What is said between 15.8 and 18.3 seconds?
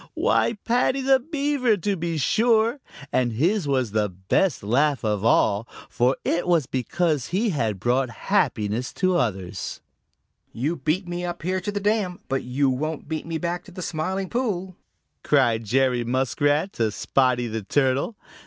Muskrat to Spotty the Turtle.